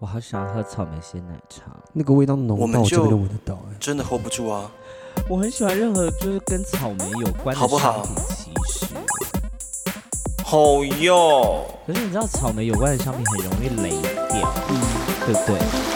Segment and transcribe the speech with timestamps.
[0.00, 1.64] 我好想要喝草莓鲜奶茶。
[1.92, 3.76] 那个味道浓我到我这边就都闻得到哎。
[3.80, 4.70] 真的 hold 不住啊！
[5.28, 8.24] 我很喜欢任何就是跟草莓有关的好不好商品，
[8.68, 8.94] 其实。
[10.44, 13.90] 好哟，可是你知道草莓有关的商品很容易雷
[14.30, 14.54] 掉，
[15.26, 15.87] 对不对？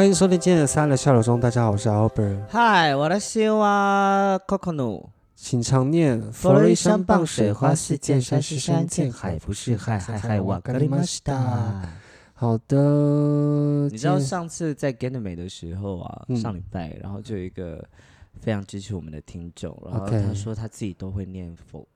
[0.00, 5.10] 欢迎收听今天的《三的笑流中》，大家好，我是 Albert，嗨，我的希望 Coconut。
[5.36, 11.86] 请常念佛罗伊山傍水花似见山是山，见海不是海，海海瓦格里玛西达。
[12.32, 17.86] 好的，你知道上次在 g a n m e 的时候啊，嗯上礼拜，然后就有一个
[18.40, 21.86] 非常支持我们的听众，然后他说他自己都会念佛，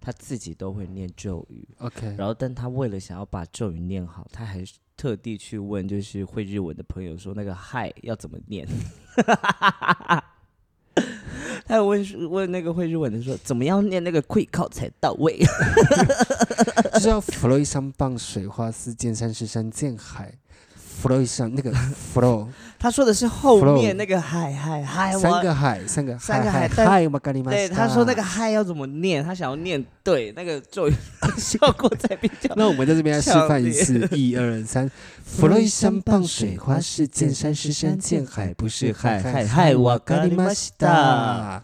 [0.00, 4.64] 他自己都会念咒语，OK，然后但他为了想要把咒语念好，他还
[4.98, 8.66] 特地去问就是会日文的朋友说那个嗨要怎么念。
[11.64, 15.38] 他有问问那个会日文的说怎么样念那个 quick 靠才到位。
[16.94, 20.34] 就是要佛罗伊山傍水花似见山是山，见海。
[21.00, 21.72] 佛罗伊山那个
[22.14, 22.46] flow
[22.78, 30.94] 他说的是后面那个嗨嗨嗨，我三个海，三个三个海海对，他说那个嗨要怎么念，他想要念对，那个咒语
[31.36, 32.52] 效果才比较。
[32.56, 34.88] 那我们在这边来示范一次，一二三。
[35.24, 41.62] 佛罗伊山傍水花是见山是山，见海不是海，海海瓦格里玛西达。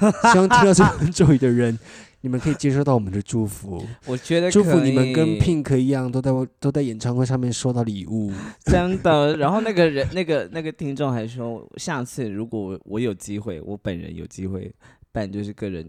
[0.00, 1.78] 希望听到这段咒语的人，
[2.20, 8.32] 你们可以接收到我们的祝福， 我觉得祝福你们跟 Pink 一样，都在都在演唱会上面收到礼物。
[8.66, 9.36] 真的。
[9.36, 14.72] 然后那个人， 那个那个听众还说，下次如果我我有机会，我本人有机会
[15.12, 15.88] 办就是个人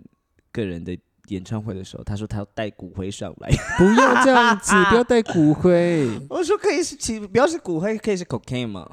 [0.51, 0.97] 个人的
[1.29, 3.49] 演唱会的时候，他说他要带骨灰上来。
[3.77, 6.09] 不要这样子，不要带骨灰。
[6.29, 8.87] 我说可以是其不要是骨灰，可以是 cocaine 嘛？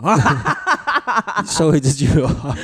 [1.46, 2.54] 收回这句话，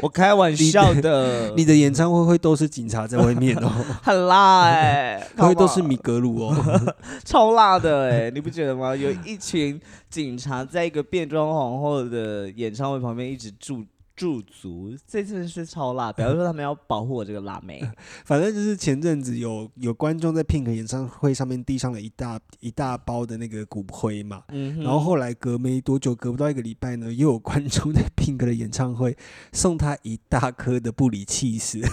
[0.00, 3.70] 我开玩笑的，你的演唱会会都是警察在外面哦，
[4.02, 5.90] 很辣哎、会都是米。
[5.90, 6.94] 米格鲁哦。
[7.24, 8.94] 超辣的哎、你不觉得吗？
[8.96, 13.84] 有一群警察在一个变装皇后的演唱会旁边一直驻
[14.20, 16.12] 驻足，这真的是超辣。
[16.20, 17.80] 比方说他们要保护我这个辣妹，
[18.26, 29.16] 反正就是前阵子有有观众在 Pink 演唱会上面递上了一大一大包的那个骨灰嘛，嗯，然后后来隔没多久，隔不到一个礼拜呢，又有观众在 Pink 的演唱会
[29.54, 31.78] 送他一大颗的布里气死。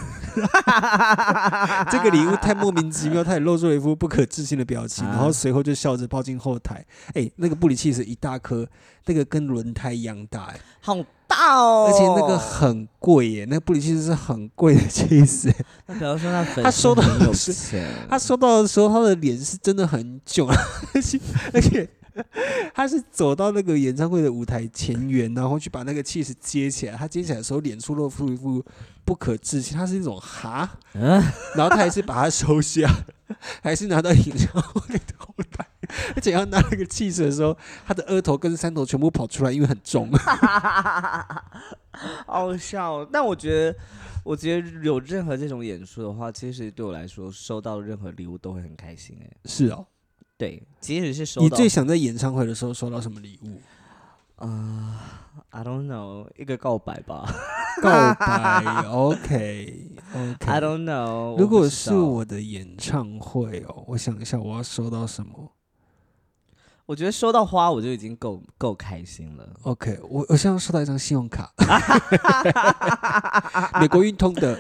[1.89, 6.85] 这个礼物太莫名其妙，他也露出了一副不可置信的表情，啊然后随后就笑着抱进后台。
[7.13, 8.67] 哎、那个布里气死一大颗，
[9.07, 10.95] 那个跟轮胎一样大、哎，好
[11.25, 15.51] 大哦，而且那个很贵耶，那个布里气死是很贵的气死。
[15.85, 17.33] 那比方说他粉丝他收到的
[18.09, 20.47] 他收到的时候，他的脸是真的很囧，
[20.93, 21.19] 而且
[21.53, 21.89] 而且
[22.73, 26.95] 他是走到那个演唱会的舞台前缘，然后去把那个气势接起来。
[26.97, 28.63] 他接起来的时候，脸出露出一副
[29.05, 31.21] 不可置信，他是一种哈，嗯，
[31.55, 32.89] 然后他还是把它收下，
[33.61, 35.67] 还是拿到演唱会的后台，
[36.15, 40.09] 而且要拿那个气势的时候，他的额头跟三头全部跑出来，因为很重。
[42.27, 43.09] 好笑哦。
[43.11, 43.79] 但我觉得，
[44.23, 49.29] 我觉得有任何这种演出的话，其实对我来说，收到任何礼物都会很开心哎。
[49.45, 49.85] 是哦，
[50.37, 53.59] 对，即使是收到你最想在演唱会的时候收到什么礼物？
[54.35, 57.25] 啊、i don't know，一个告白吧。
[57.81, 60.45] 告白，OK OK。
[60.45, 61.35] I don't know。
[61.37, 65.51] 如果是我的演唱会哦，我想一下我要收到什么。
[66.87, 69.45] 我觉得收到花我就已经够够开心了。
[69.63, 71.51] OK，我我现在收到一张信用卡，
[73.81, 74.57] 美国运通的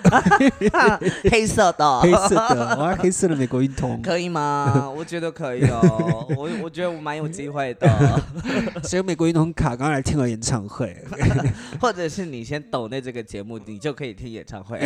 [1.31, 4.01] 黑色的， 黑色的，我要黑色的美国运通。
[4.01, 4.89] 可以吗？
[4.93, 6.27] 我觉得可以哦。
[6.35, 7.87] 我我觉得我蛮有机会的，
[8.83, 11.01] 谁有美国运通卡，刚刚来听了演唱会。
[11.79, 14.77] 或者是你先抖那这个节目，你就可以听演唱会。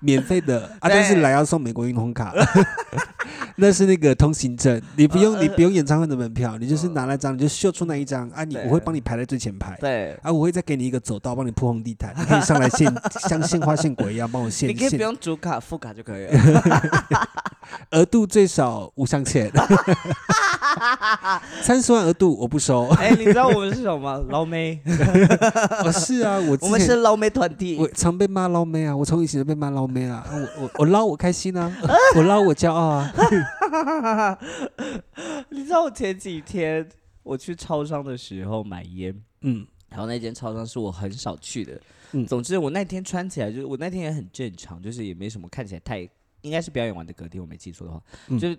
[0.00, 2.32] 免费的啊，但是来要送美国运通卡，
[3.56, 9.76] 那是那个通行证，你不用呃你不用演唱会的门票，你就是拿那张，你就秀出那一张啊，你对我会帮你排在最前排。
[9.80, 12.92] 对，啊，我会再给你一个走道，帮你铺红地毯，你可以上来献
[13.28, 16.32] 像献花献果一样帮我献献你可以不用主卡副卡就可以了。
[17.90, 19.50] 额度最少五上限，
[21.62, 22.86] 三十万额度我不收。
[22.90, 24.24] 哎，你知道我们是什么吗？
[24.30, 24.80] 捞妹，
[25.84, 27.88] 哦，是啊，我我们是捞妹团体我。
[27.88, 30.16] 常被骂捞妹啊，我从以前就被骂捞妹啦。
[30.16, 31.72] 啊我我我捞我开心啊，
[32.16, 33.12] 我捞我骄傲啊。
[35.50, 36.86] 你知道我前几天
[37.22, 41.80] 我去超商的时候买烟，嗯，然后那间超商是我很少去的。
[42.12, 46.08] 嗯总之我那天穿起来就是我那天也很正常，就是也没什么看起来太
[46.46, 48.58] 应该是表演完的隔天，我没记错的话，嗯就是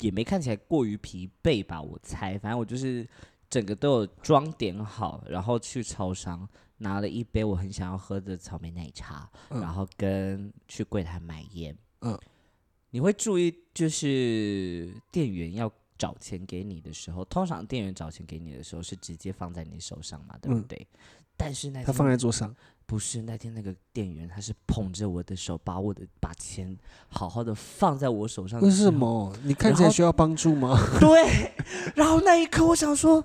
[0.00, 2.38] 也没看起来过于疲惫吧，我猜。
[2.38, 3.08] 反正我就是
[3.48, 6.46] 整个都有装点好，然后去超商
[6.76, 11.74] 拿了一杯我很想要喝的草莓奶茶，嗯然后跟去柜台买烟。
[12.02, 12.18] 嗯，
[12.90, 20.86] 你会注意，就是店员要找钱给你的时候，通常店员找钱给你的时候是直接放在你手上嘛，对不嗯对？
[21.38, 22.54] 但是那他放在桌上，
[22.86, 26.76] 不是那天那个店员，他是捧着我的手，把我的把钱
[27.08, 28.60] 好好的放在我手上。
[28.60, 28.88] 为什？
[28.90, 29.32] 么？
[29.42, 30.78] 你看起来需要帮助吗？
[31.00, 31.52] 对。
[31.96, 33.24] 然后那一刻，我想说，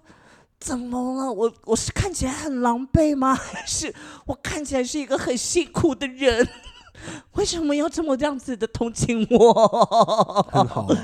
[0.59, 1.31] 怎么了？
[1.31, 3.33] 我我是看起来很狼狈吗？
[3.37, 3.93] 还是
[4.25, 6.47] 我看起来是一个很辛苦的人？
[7.33, 9.53] 为什么要这么这样子的同情我？
[10.51, 10.97] 很好啊，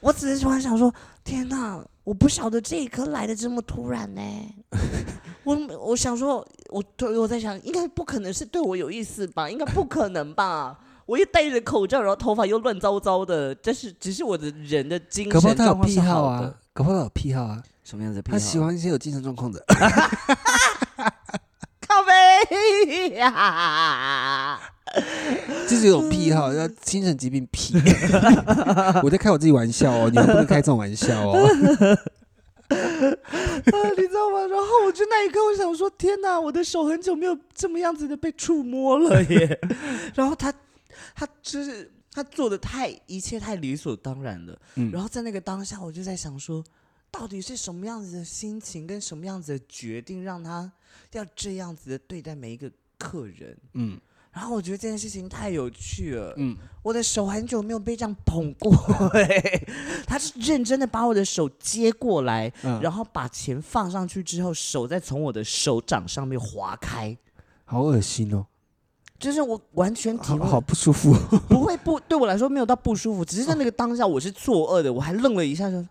[0.00, 0.94] 我只是突然想说，
[1.24, 1.84] 天哪！
[2.04, 4.20] 我不晓得这一刻来的这么突然呢。
[5.44, 9.48] 我我想说，我对我在想，应该不可能是对我有意思吧？
[9.48, 10.78] 应该不可能吧？
[11.06, 18.38] 我又戴着口罩，然后头发又乱糟糟的，这是只是我的人的精搞不好他有神状况是癖好好的啊。，搞不好他有癖好啊，什么样子的癖好？
[18.38, 19.64] 他喜欢一些有精神状况的。
[21.80, 24.60] 咖啡呀！
[25.68, 27.74] 就是有种癖好，叫精神疾病癖。
[29.02, 31.48] 我在开我自己玩笑哦，你们不能开这种玩笑哦。
[32.70, 34.46] 啊，你知道吗？
[34.46, 39.58] 然后我就那一刻，我想说，天哪，我的手很久没有这么样子的被触摸了耶。
[40.14, 40.52] 然后他，
[41.14, 44.58] 他就是他做的太一切太理所当然了。
[44.76, 46.64] 嗯然后在那个当下，我就在想说，
[47.10, 50.70] 到底是什么样子的心情跟什么样子的决定，让他
[51.12, 53.56] 要这样子的对待每一个客人？
[53.74, 54.00] 嗯
[54.32, 56.32] 然后我觉得这件事情太有趣了。
[56.36, 58.72] 嗯，我的手很久没有被这样捧过、
[59.14, 59.68] 欸，
[60.06, 67.16] 他是认真的把我的手接过来，嗯然后把钱放上去之后，手再从我的手掌上面划开，
[67.64, 68.46] 好恶心哦，
[69.18, 71.12] 就是我完全体会好好不舒服。
[71.48, 75.86] 不会不对我来说没有到不舒服，只是在那个当下我是作恶的，我还愣了一下说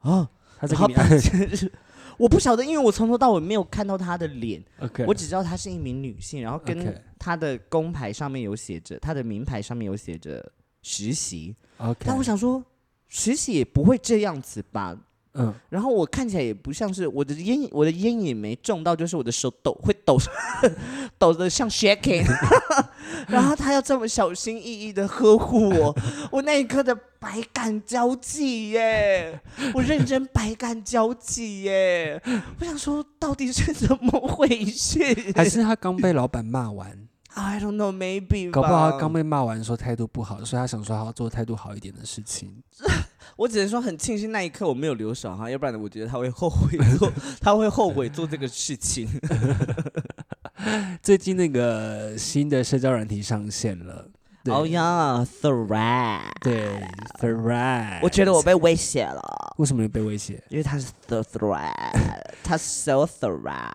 [0.00, 0.94] 啊，他在给你
[2.18, 4.62] 我不晓得，因为我从头到尾没有看到她的脸。
[5.06, 11.54] 我只知道她是一名女性，然后跟她的工牌上面有写着，她的名牌上面有写着实习。
[12.00, 12.62] 但我想说
[13.08, 14.98] 实习也不会这样子吧。
[15.38, 20.18] 嗯，然后我看起来也不像是我的烟，我的烟也没中到，就是我的手抖会抖，
[21.18, 22.26] 抖的像 shaking。
[23.26, 25.96] 然后他要这么小心翼翼的呵护我，
[26.30, 29.40] 我那一刻的百感交集耶，
[29.74, 32.20] 我认真百感交集耶。
[32.60, 34.98] 我想说，到底是怎么回事
[35.34, 42.62] 还是他刚被老板骂完，？I don't know, maybe 搞不好他刚被骂完说态度不好，所以他想说他要做态度好一点的事情。
[43.36, 49.08] 我只能说很庆幸那一刻我没有留手哈，要不然我觉得他会后悔做， 他会后悔做这个事情。
[51.02, 54.08] 最近那个新的社交软体上线了，
[54.42, 56.80] 对哦呀，Thread，对
[57.20, 59.22] Thread，我觉得我被威胁了，
[59.58, 60.42] 为什么你被威胁？
[60.48, 61.72] 因为他是 The Thread，
[62.42, 63.70] 他 so Thread。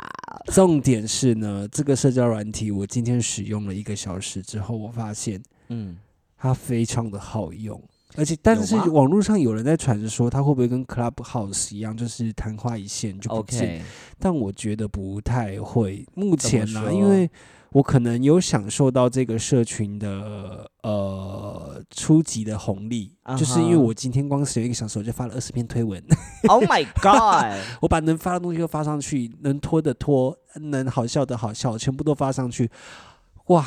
[0.48, 5.98] 重点是呢，这个社交软体我今天使用了一个小时之后，我发现嗯，
[6.38, 7.82] 它非常的好用，
[8.15, 13.81] 而且但是网络上有人在传说它会不会跟 Clubhouse 一样，就是昙花一现就不见 OK，
[14.19, 16.06] 但我觉得不太会。
[16.13, 17.30] 目前呢、因为
[17.71, 26.00] 我可能有享受到这个社群的呃初级的红利就是因为我今天光使用一个小时，我就发了二十篇推文
[26.48, 27.60] ，Oh my God！
[27.82, 32.70] 我把能发的东西都发上去，能拖的拖，能好笑的好笑，全部都发上去，
[33.48, 33.65] 哇！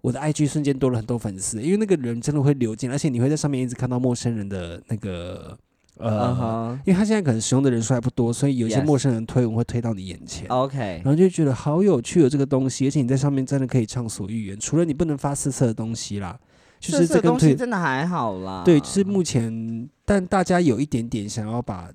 [0.00, 5.58] 我的 IG 瞬间多了很多粉丝，因为那个人真的会流进，而且你会在上面一直看到陌生人的那个
[5.96, 10.46] 呃因为他现在可能使用的人数还不多，所以有一些陌生人推文会推到你眼前。
[10.48, 14.58] ，OK，然后就觉得好有趣有这个东西，而且你在上面真的可以畅所欲言。
[14.58, 16.38] 除了你不能发色色的东西啦，
[16.78, 18.62] 就是这个东西真的还好啦。
[18.64, 21.90] 对，就是目前，但大家有一点点想要把，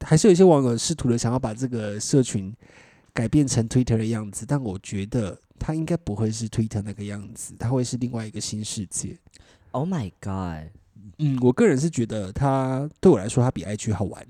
[0.00, 2.50] 还是有一些网友试图的想要把这个社群
[3.12, 9.18] 改变成 Twitter 的样子，但我觉得它应该不会是 Twitter 那个样子，它会是另外一个新世界。
[9.70, 10.70] Oh my God，
[11.18, 14.26] 嗯，我个人是觉得它对我来说，它比 IG 好玩。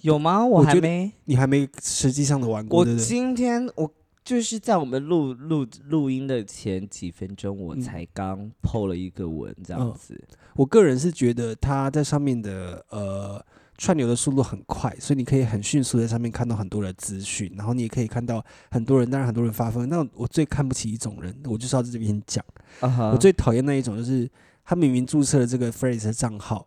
[0.00, 0.44] 有吗？
[0.46, 1.12] 我还没。
[1.26, 2.96] 你还没实际上的玩过，我？
[2.96, 3.92] 今天我
[4.24, 10.18] 就是在我们录录录音的前几分钟，我嗯才刚 PO 了一个文，这样嗯子。
[10.54, 13.44] 我个人是觉得它在上面的呃
[13.80, 19.88] 串流的速度很快，所以你可以很迅速在上面看到很多的资讯，然后你也可以看到很多人，当然很多人发疯。
[19.88, 22.44] 那我最看不起一种人，我就是要在这边讲，
[22.80, 24.30] 我最讨厌那一种就是。
[24.62, 26.64] 他明明注册了这个 phrase 的账号，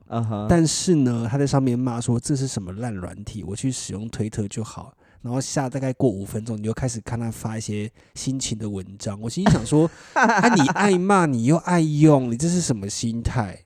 [0.50, 4.93] 但是呢，他在上面骂说这是什么烂软体，我去使用推特就好。
[5.22, 9.17] 然后下大概过五分钟，你就开始看他发一些心情的文章。
[9.22, 13.58] 我心里想说， 啊，你爱骂，你又爱用，你这是什么心态？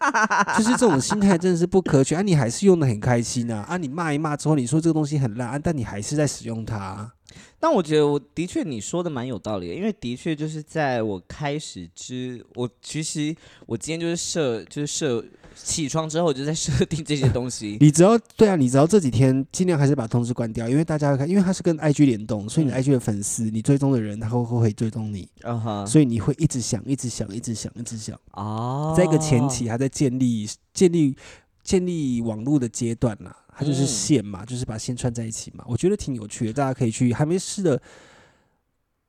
[0.56, 2.22] 就是这种心态真的是不可取啊！
[2.22, 3.64] 你还是用的很开心啊！
[3.68, 7.12] 啊，你骂一骂之后，你说这个东西很烂，啊、但你还是在使用它啊、
[7.58, 15.24] 但我觉得我的确你说的蛮有道理的，因为的确就是在我开始之，我其实我今天就是设就是设
[15.62, 17.76] 起床之后我就在设定这些东西。
[17.80, 28.18] 你只要对啊，你只要这几天尽量还是把通知关掉，因为大家会看，因为它是跟 IG 联动，所以你 IG 的粉丝，你追踪的人，他会会会追踪你，嗯哼，所以你会一直想，一直想，一直想，一直想。
[28.32, 31.16] 哦，在一个前期还在建立建立
[31.62, 37.80] 建立网络的阶段啦，它就是嗯线嘛，就是把线串在一起嘛，我觉得挺有趣的，大家可以去还没试的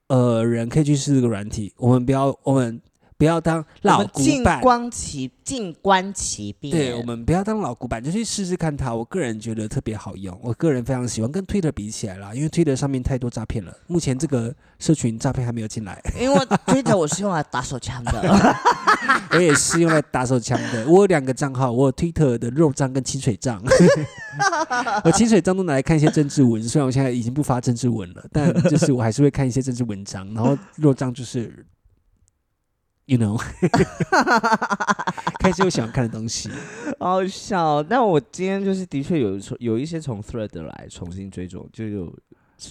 [0.07, 2.81] 呃人可以去试这个软体，我们不要我们
[3.21, 4.59] 不要当老古板。
[4.61, 6.75] 观其静观其变。
[6.75, 8.95] 对我们不要当老古板，就去试试看它。
[8.95, 11.31] 我个人觉得特别好用，我个人非常喜欢。
[11.31, 16.01] 跟 Twitter 比起来啦，因为 Twitter 上面太多诈骗了，目前这个社群诈骗还没有进来。
[16.19, 18.55] 因为推特我是用来打手枪的。
[19.33, 20.87] 我也是用来打手枪的。
[20.87, 23.61] 我有两个账号，我有 Twitter 的肉账跟清水账。
[25.05, 30.25] 我清水账都拿来看一些政治文，虽然我现在已经不发政治文了，但就是我还是会看一些政治文章。
[30.33, 31.63] 然后肉账就是
[33.05, 33.37] ，you know，
[35.39, 36.49] 看一些我喜欢看的东西。
[36.99, 42.15] 好笑，但我今天就是的确有从有一些从 Thread 来重新追踪，就有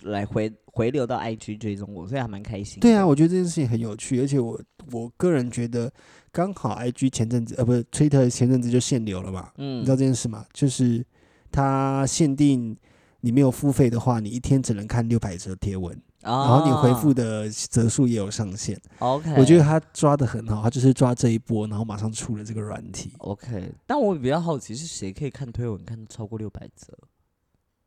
[0.05, 2.81] 来回回流到 IG 追踪我，所以还蛮开心。
[2.81, 4.61] 对啊，，我觉得这件事情很有趣，而且我
[4.93, 5.93] 我个人觉得，
[6.31, 10.45] 刚好 IG 前阵子呃不是 Twitter 前阵子就限流了嘛，嗯你知道这件事吗？
[10.53, 11.05] 就是
[11.51, 12.77] 它限定
[13.21, 18.77] 你没有付费的话，你一天只能看六百则贴文，然然后你回复的则数也有上限。
[18.99, 23.13] 哦 OK，我觉得他抓的很好，他就是抓这一波，然后马上出了这个软体。
[23.19, 26.93] OK，但我比较好奇是谁可以看推文看超过六百则？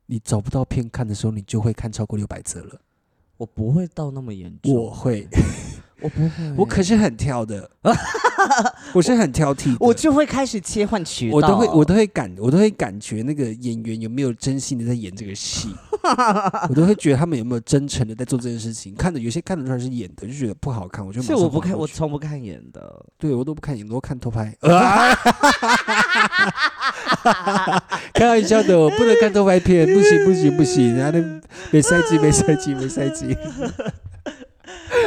[0.06, 2.80] 你找不到片看的时候，你就会看超过六百则了。
[3.36, 5.26] 我不会到那么严重，我会，
[6.00, 7.68] 我不会，我可是很挑的，
[8.94, 15.74] 我是很挑剔的，我就会开始切换渠道，我都会，我都会感，我都会感觉那个演员有没有真心的在演这个戏，
[16.68, 18.94] 我都会觉得他们有没有真诚的在做这件事情。
[18.94, 23.04] 看着有些看得出来是演的，就觉得不好看，我就马所以我不看，我从不看演的。
[23.18, 24.54] 对我都不看演，我都看偷拍。
[28.12, 33.36] 开玩笑的，我不能看偷拍片，不行不行不行，然后那没赛季没赛季没赛季。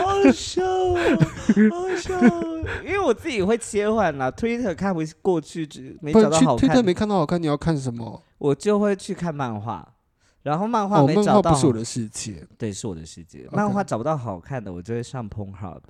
[0.03, 0.97] 好笑哦，
[1.71, 2.65] 好笑哦！
[2.83, 8.21] 因为我自己会切换啦，Twitter 看不过去，只没找到好看去推特，没看到好看，你要看什么？
[8.39, 9.87] 我就会去看漫画。
[10.43, 12.45] 然后漫画没找到，画不是我的世界。
[12.57, 13.45] 对，是我的世界。
[13.45, 15.81] OK 漫画找不到好看的，我就会上 Pornhub。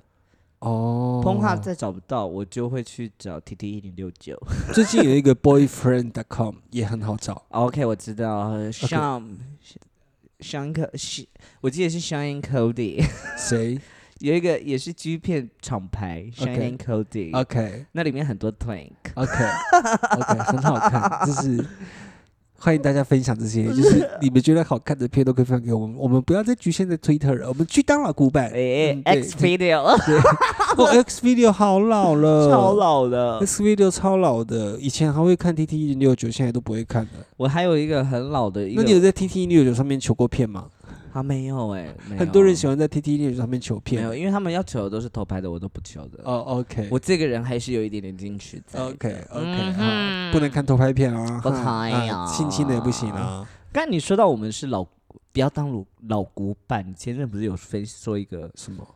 [0.60, 4.36] 哦 Pornhub 再找不到，我就会去找 T T 一零六九。
[4.74, 7.44] 最近有一个 boyfriend.com 也很好找。
[7.50, 9.36] OK，我知道，Sean
[10.40, 11.26] Sean Co，
[11.60, 13.04] 我记得是 Shangencody
[13.36, 13.80] 谁
[14.18, 18.90] 有一个也是 G 片厂牌 Shining Cody，OK，那里面很多 twink。
[19.14, 21.64] OK OK，很好看，就是
[22.60, 28.50] 欢迎大家分享这些，就是 你们觉得好看的片都可以分享给我们，我们不要再局限在 Twitter 了，我们去当老古板。
[28.50, 29.78] 诶嗯，X Video
[30.76, 33.38] 哦，X Video 好老了，超老的。
[33.46, 37.10] X Video 超老的，以前还会看 TT 一零六九，现在都不会看了。
[37.36, 40.66] 我还有一个很老的一个，那你有在 TT 一零六九上面求过片吗？
[41.12, 44.08] 他没有哎，没有很多人喜欢在零六九上面求片没。
[44.08, 46.20] 有，因为他们要求的都是偷拍的，我都不求的。
[46.24, 48.86] 哦，OK，我这个人还是有一点点矜持在的。
[48.86, 53.48] OK OK，嗯好，哼不能看偷拍片啊，不哈可以啊啊性侵的也不行啊。
[53.72, 54.84] 刚才你说到我们是老，
[55.32, 56.86] 不要当老老古板。
[56.88, 58.86] 你前阵不是有分说一个什么？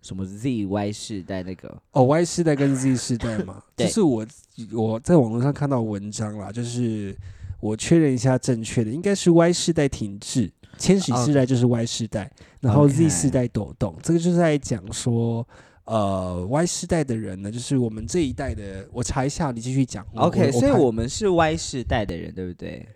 [0.00, 1.76] 什么 ZY 世代那个？
[1.90, 4.24] 哦，Y 世代跟 Z 世代嘛， 就是我
[4.72, 7.14] 我在网络上看到文章啦，就是
[7.60, 12.30] 我确认一下正确的，应该是 Y 世代停滞，千禧世代就是 Y 世代，
[12.60, 15.46] 然后 Z 世代抖动，这个就是在讲说。
[15.90, 18.86] 呃，Y 世代的人呢，就是我们这一代的。
[18.92, 20.06] 我查一下，你继续讲。
[20.16, 22.86] OK，所以我们是 Y 世代的人，对不对？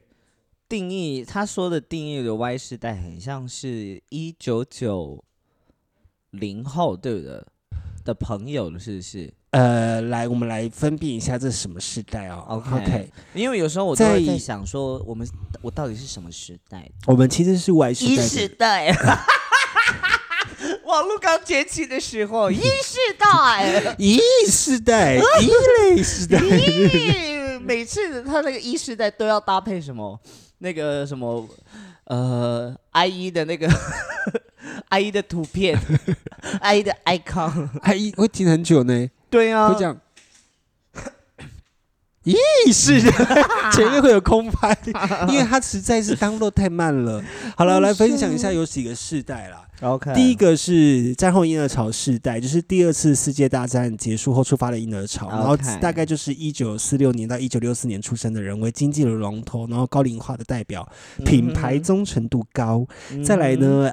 [0.68, 5.24] 定义他说的定义的 Y 世代，很像是一九九
[6.32, 7.42] 零后，对不对？
[8.04, 9.32] 的朋友了，是不是？
[9.52, 12.44] 呃，来，我们来分辨一下这是什么时代哦。
[12.48, 15.28] OK 因为有时候我都会在在想说，我们
[15.60, 16.90] 我到底是什么时代？
[17.06, 18.96] 我们其实是 Y 世一代的世代。
[20.84, 23.94] 网络刚崛起的时候， 一世代。
[23.98, 24.18] 一
[24.50, 25.50] 世代， 一
[25.96, 26.38] 类世代。
[27.60, 30.18] 每次他那个一世代都要搭配什么？
[30.58, 31.46] 那个什么，
[32.04, 33.68] 呃，I E 的那个
[34.88, 35.78] I E 的图片
[36.60, 39.98] ，I E 的 icon，I E 会听很久呢，对啊会这，样。
[42.22, 43.00] 意识，
[43.74, 44.76] 前面会有空拍，
[45.28, 47.20] 因为它实在是 download 太慢了。
[47.56, 49.66] 好了，来分享一下有几个世代啦。
[49.80, 60.88] OK，第一个是战后婴儿潮世代，就是第二次世界大战结束后出发的婴儿潮，然后大概就是一九四六年到一九六四年出生的人为经济的龙头，然后高龄化的代表，
[61.24, 62.86] 品牌忠诚度高。
[63.10, 63.92] 嗯再来呢？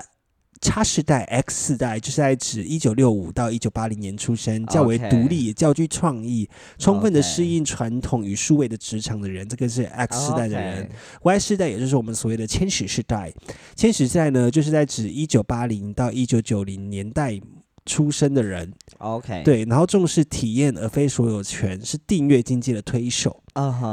[0.61, 10.89] 叉世代、X 世代就是在指一九六五到一九八零年出生，较为独立、也较具创意、充分的适应传统与数位的职场的人，这个是 X 世代的人。
[11.21, 13.31] Y 世代也就是我们所谓的千禧世代，
[13.75, 17.39] 千禧世代呢，就是在指一九八零到一九九零年代
[17.85, 23.41] 出生的人，OK，，对，然后重视体验而非所有权，是订阅经济的推手。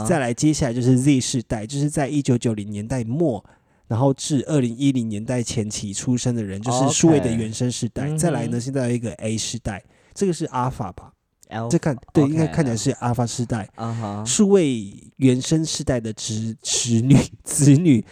[0.08, 3.44] 再来，接下来就是 Z 世代，就是在一九九零年代末。
[3.88, 8.10] 然后至二零一零年代前期出生的人，就是数位的原生世代。
[8.16, 9.82] 再来呢，现在有一个 A 世代，
[10.14, 11.12] 这个是 Alpha 吧
[11.48, 13.68] ？L 这看对，应该看起来是 Alpha 世代。
[13.76, 18.04] 嗯哼，数位原生世代的侄侄女、子女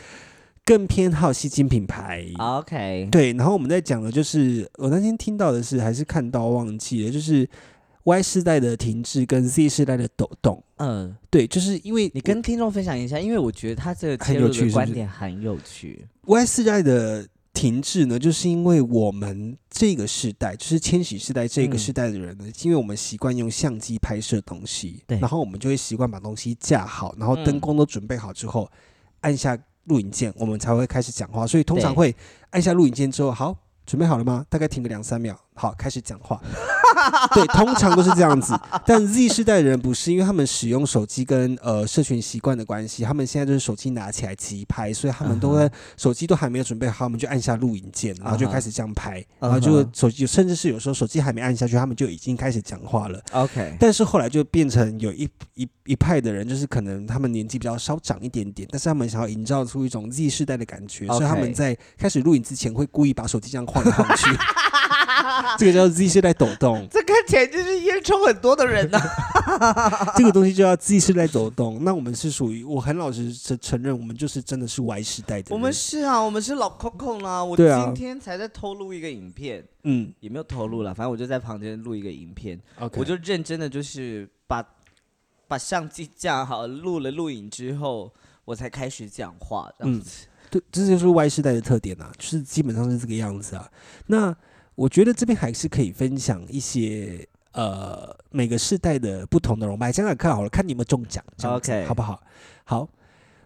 [0.65, 2.25] 更偏好吸金品牌。
[2.39, 7.49] OK，对，然后我们在讲的就是，我那天听到的是，还是看到忘记了，就是
[8.05, 10.63] Y 世代的停滞跟 Z 世代的抖动。
[10.77, 16.07] 嗯，对，就是因为你跟听众分享一下，因为我觉得他这个很切入的观有趣是不是点很有趣。
[16.27, 28.71] Y 世代的停滞呢，就是因为我们这个世代，就是千禧世代这个嗯世代的人呢，因为我们习惯用相机拍摄东西，对然后我们就会习惯把东西架好，然后灯嗯光都准备好之后，
[29.21, 31.47] 按下录影键，我们才会开始讲话。
[31.47, 32.15] 所以通常会
[32.51, 33.57] 按下录影键之后，好。
[33.87, 34.47] 准备好了吗？
[34.49, 36.41] 大概停个两三秒，好，开始讲话。
[37.35, 38.59] 对，通常都是这样子。
[38.87, 53.21] 但 Z 世代的人不是，因为他们使用手机跟呃社群习惯的关系，他们现在就是手机拿起来即拍，所以他们都会嗯手机都还没有准备好，他们就按下录影键，然后就开始这样拍，嗯然后就手机甚至是有时候手机还没按下去，他们就已经开始讲话了。
[53.33, 64.27] OK，但是后来就变成有一一一派的人，就是可能他们年纪比较稍长一点点，但是他们想要营造出一种 Z 世代的感觉，所以他们在开始录影之前会故意把手机这样晃来晃去，
[65.59, 68.99] 这个叫 Z 世代抖动， 这看起来就是烟抽很多的人呢、
[70.17, 71.83] 这个东西就叫 Z 世代抖动。
[71.85, 75.57] 那我们是属于，我很老实承承认，我们就是真的是 Y 世代的人。
[75.57, 77.43] 我们是啊，我们是老 Coco 啦。
[77.45, 84.65] 我今天才在偷录一个影片，嗯也没有偷录了，反正我就在旁边录一个影片，，OK，我就认真的就是把
[85.47, 88.13] 把相机架好，录了录影之后，
[88.45, 90.27] 我才开始讲话这样嗯子。
[90.51, 93.69] 对，这就是 Y 世代的特点啊，就是基本上是这个样子啊。
[94.07, 94.35] 那
[94.75, 102.23] 我觉得这边还是可以分享一些呃每个世代的不同的容貌，讲讲看好了，看你有没有中奖，这样子 OK 好不好？
[102.65, 102.89] 好。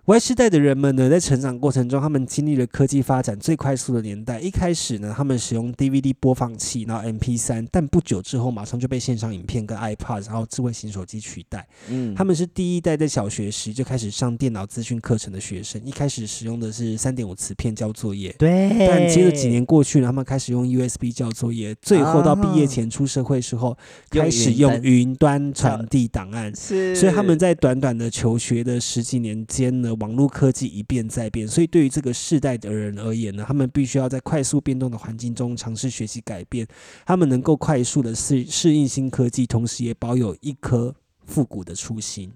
[0.09, 4.41] Y 世代的人们呢，在成长过程中，他们经历了科技发展最快速的年代。
[4.41, 11.69] 一开始呢，他们使用 DVD 播放器，然后 MP 三但不久之后，马上就被线上影片跟 iPad，然后智慧型手机取代。
[11.91, 23.77] 嗯他们是第一代在小学时就开始上电脑资讯课程的学生，一开始使用的是三点五磁片交作业，对，但接着几年过去了，他们开始用 USB 交作业，最后到毕业前出社会时候，
[24.13, 26.51] 用开始用云端传递档案。
[26.57, 36.67] 是，所以他们在短短的求学的十几年间呢，网络科技一变再变，所以对于这个世代的人而言呢，他们必须要在快速变动的环境中尝试学习改变，
[37.05, 42.33] 他们能够快速的适适应新科技，同时也保有一颗复古的初心。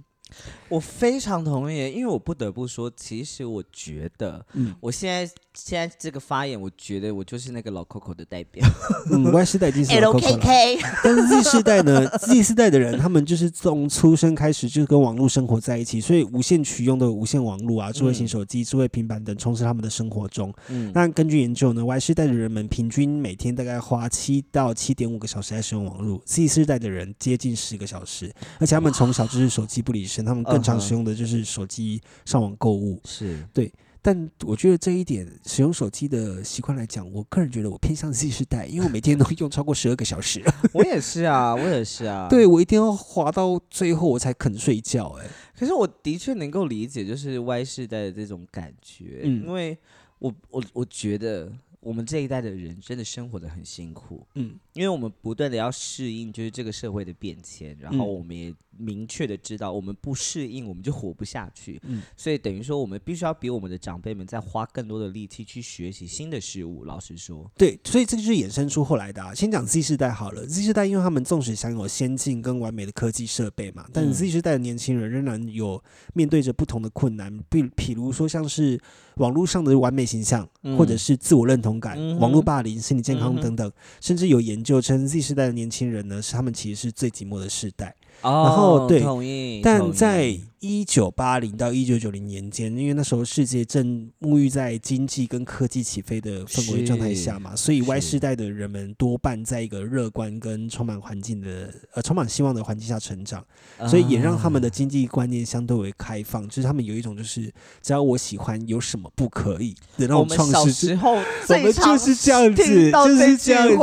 [0.69, 8.67] 我非常同意，因为我不得不说，其实我觉得嗯我现在现在这个发言，我觉得我就是那个老 Coco 的代表。
[9.13, 10.39] 嗯，Y 世代已经是老 Coco 了。
[10.39, 20.53] K，但是 Z 世代呢，Z 世代的人，他们就是从出生开始就跟网络生活在一起，所以无线取用的无线网络啊、智慧型手机、智慧平板等充斥他们的生活中。
[20.69, 33.01] 嗯，那根据研究呢，Y 世代的人们平均每天大概花七到七点五个小时在使用网络，Z 世代的人接近十个小时，而且他们从小就是手机不离身，他们更常使用的就是手机上网购物。
[33.05, 33.73] 是对
[34.05, 40.43] 但我觉得这一点使用手机的习惯来讲，我个人觉得我偏向 Z 世代，因为我每天都 用超过十二个小时。
[40.75, 42.27] 我也是啊，我也是啊。
[42.31, 49.79] 对，我一定要滑到最后我才肯睡觉、哎，可是我的确能够理解，就是 Y 世代的这种感觉，嗯因为
[50.19, 66.85] 我我我觉得我们这一代的人真的生活的很辛苦，嗯因为我们不断的要适应就是这个社会的变迁，然后嗯我们也明确的知道，我们不适应我们就活不下去，嗯所以等于说我们必须要比我们的长辈们再花更多的力气去学习新的事物。
[66.85, 69.35] 老实说，对，所以这就是衍生出后来的、啊。
[69.35, 75.83] 先讲 Z 世代好了，Z 世代因为他们纵使享有先进跟完美的科技设备嘛，但嗯 Z 世代的年轻人仍然有
[76.15, 78.81] 面对着不同的困难，比譬如说像是
[79.17, 87.95] 网络上的完美形象，或者嗯是自我认同感、嗯网络霸凌、心理健康等等，甚至有研究称 Z 世代的年轻人呢，是他们其实是最寂寞的世代。
[88.23, 103.45] 哦然后后对，但在意一九八零到一九九零年间，因为那时候世界正沐浴在经济跟科技起飞的氛围状态下嘛，所以 Y 世代的人们多半在一个乐观跟充满环境的呃充满希望的环境下成长，
[103.89, 110.87] 所以也让他们的啊经济观念相对为开放，就是他们有一种就是只要我喜欢，有什么不可以的那种 我们小创世之。
[110.87, 113.77] 时候我们就是这样子，就是这样子，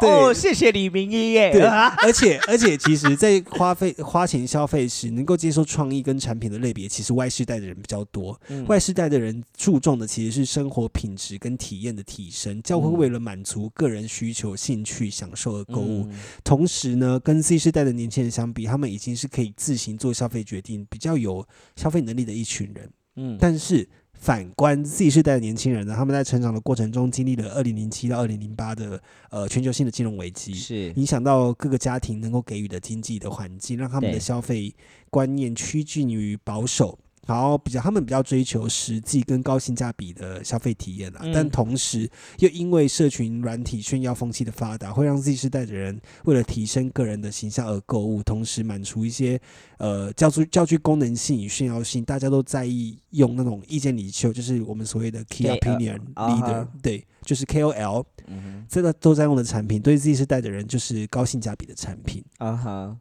[0.00, 1.62] 对，哦，谢谢李明一耶，对，
[2.02, 8.40] 而且而且，其实，在花费花钱消费时，能够接受创意跟产品的类别，其实 Y 世代的人比较多。
[8.48, 16.06] 嗯 Y 世代的人注重的其实是生活品质跟体验的提升，教会嗯为了满足个人需求、兴趣、享受而购物。
[16.10, 22.90] 嗯同时呢，跟 Z 世代的年轻人相比，他们已经是可以自行做消费决定、比较有消费能力的一群人。
[23.16, 23.88] 嗯，但是
[24.24, 34.74] 反观 Z 世代的年轻人呢，他们在成长的过程中经历了二零零七到二零零八的呃全球性的金融危机，是影响到各个家庭能够给予的经济的环境，让他们的消费
[35.10, 36.98] 观念趋近于保守。
[37.26, 41.32] 然后比较，他们比较追求实际跟高性价比的消费体验啊，嗯。
[41.32, 42.08] 但同时
[42.38, 49.40] 又因为社群软体炫耀风气的发达，会让 Z 世代的人为了提升个人的形象而购物，同时满足一些
[49.78, 62.24] 呃较具较具功能性与炫耀性，大家都在意用那种意见领袖，就是我们所谓的 key opinion 啊 leader，、哈对，就是 KOL，嗯这个都在用的产品，对 Z 世代的人就是高性价比的产品。
[62.38, 62.96] 啊哈，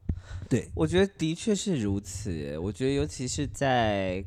[0.49, 2.58] 对，我觉得的确是如此耶。
[2.58, 4.23] 我觉得尤其是在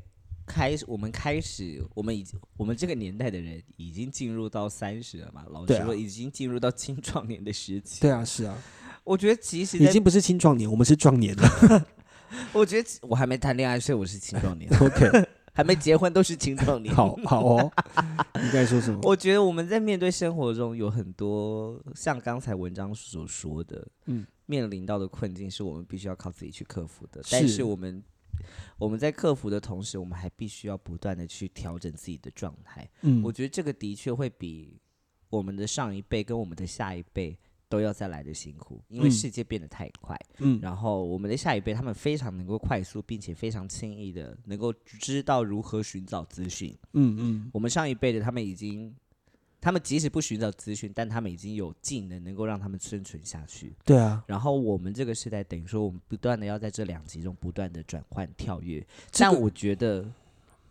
[0.47, 8.01] 开始，我们开始，我们已经我们这个年代的人已经进入到三十了嘛，老实说，已经进入到青壮年的时期。
[8.01, 8.57] 对啊，是啊，
[9.05, 11.87] 我觉得其实，已经不是青壮年，我们是壮年了。
[12.53, 15.09] 我觉得我还没谈恋爱，所以我是青壮年， OK，
[15.55, 16.95] 还没结婚都是青壮年。
[16.95, 17.73] 好好哦。
[18.35, 19.01] 你该说什么？
[19.05, 23.77] 我觉得我们在面对生活中有很多像刚才文章所说的，
[24.07, 27.21] 嗯嗯，面临到的困境是我们必须要靠自己去克服的。
[27.31, 28.03] 但是是我们
[28.79, 32.89] 我们在克服的同时，我们还必须要不断的去调整自己的状态。
[33.03, 34.81] 嗯我觉得这个的确会比
[35.29, 40.17] 我们的上一辈跟我们的下一辈都要再来的辛苦，因为嗯世界变得太快。
[40.39, 46.77] 嗯然后我们的下一辈，他们非常能够快速并且非常轻易的能够知道如何寻找资讯。
[46.93, 48.95] 嗯嗯，我们上一辈的他们已经，
[49.67, 53.75] 他们即使不寻找资讯，但他们已经有技能能够让他们生存下去。
[53.85, 58.79] 对啊，然后我们这个时代，等于说我们不断的要在这两极中不断的转换跳跃。
[59.11, 60.09] 这个但我觉得，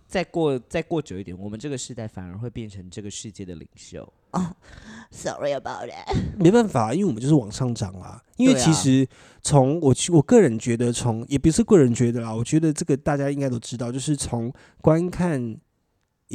[0.07, 4.01] 再过再过久一点，我们这个时代反而会变成这个世界的领袖。
[4.31, 4.55] 哦、
[5.11, 6.39] s o r r y about it。
[6.39, 8.23] 没办法，因为我们就是往上涨啦。
[8.37, 9.05] 因为其实
[9.41, 15.57] 从我去我个人觉得从，也不是个人觉得啦，我觉得这个大家应该都知道，就是从观看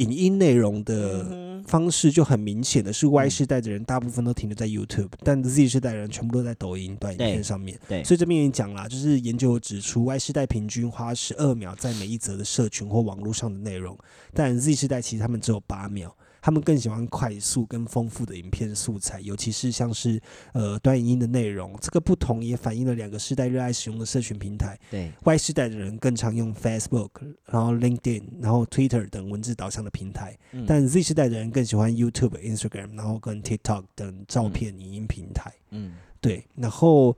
[0.03, 1.27] 影音内容的。
[1.29, 7.79] 嗯方式就很明显的是，Y 嗯世代的人大部分都停留在 YouTube，但 Z 世代的人全部都在抖音短影片上面。
[7.87, 13.95] 对，所以这边也讲啦，就是研究指出，Y 世代平均花十二秒在每一则的社群或网络上的内容，
[14.33, 16.13] 但 Z 世代其实他们只有八秒。
[16.41, 20.19] 他们更喜欢快速跟丰富的影片素材，尤其是像是
[20.53, 21.77] 呃短影音的内容。
[21.79, 24.77] 这个不同也反映了两个世代热爱使用的社群平台。
[24.89, 27.09] 对 Y 世代的人更常用 Facebook，
[27.45, 35.53] 然后 LinkedIn，然后 Twitter 等文字导向的平台，嗯但 Z 世代的人更喜欢 YouTube、Instagram，然后跟 TikTok 等照片影音平台。
[35.69, 37.15] 嗯对，然后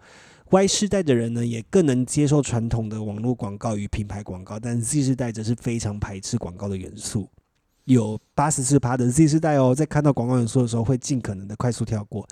[0.50, 7.30] Y 世代的人呢，也更能接受传统的网络广告与品牌广告，但 Z 世代则是非常排斥广告的元素。
[7.86, 12.28] 有八十四趴的 Z 世代哦，在看到广告元素的时候，会尽可能的快速跳过。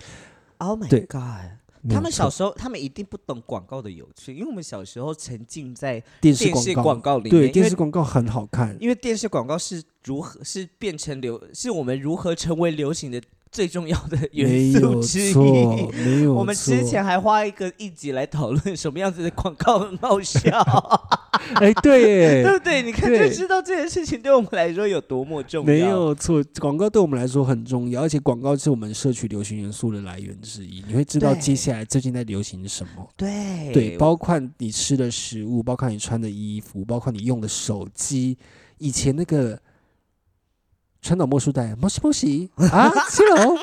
[0.58, 1.60] ，Oh my 对 God。
[1.90, 8.78] 他们小时候，他们一定不懂广告的有趣，因为我们小时候沉浸在电视广告，里面，对，电视广告很好看。
[8.80, 13.20] 因为电视广告是如何是变成流，是我们如何成为流行的
[13.52, 15.34] 最重要的没元素之，一。
[15.34, 16.36] 没有错。
[16.36, 20.58] 我们之前还花一个一集来讨论什么样子的广告很好笑，
[21.60, 22.82] 哎，对耶， 对不对？
[22.82, 25.68] 你看就知道这件事情对我们来说有多么重要。
[25.68, 30.82] 没有错，广告对我们来说很重要，而且广告是我们摄取流行元素的来源之一。
[30.88, 33.08] 你会知道接下来最近在流行什么。
[33.18, 38.38] 对对，包括你吃的食物，包括你穿的衣服，包括你用的手机。
[38.78, 39.60] 以前那个
[41.02, 42.50] 川岛茉树代，摩西摩西。
[42.72, 43.58] 啊，七楼，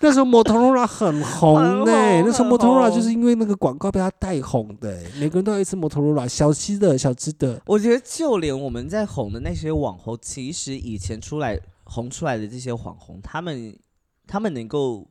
[0.00, 2.96] 那时候摩托罗拉很红很呢、红那时候很摩托罗拉红。
[2.98, 13.78] 就是因为那个广告被他带红的、欸每个人都要一支摩托罗拉，小只的小只的，我觉得就连我们在红的那些网红，其实以前出来红出来的这些网红，他们
[14.26, 15.06] 他们能够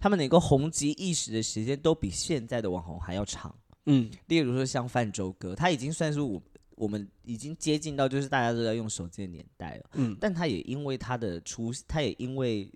[0.00, 3.54] 他们能够红极一时的时间，都比现在的网红还要长。
[3.86, 6.42] 嗯，例如说像泛舟哥，他已经算是我
[6.80, 10.16] 我们已经接近到就是大家都在用手机的年代了，嗯。
[10.18, 12.72] 但他也因为他的出，他也因为